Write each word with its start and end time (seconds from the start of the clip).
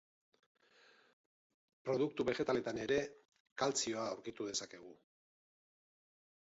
Produktu 1.89 2.27
begetaletan 2.31 2.81
ere 2.87 2.99
kaltzioa 3.65 4.09
aurkitu 4.17 4.51
dezakegu. 4.51 4.99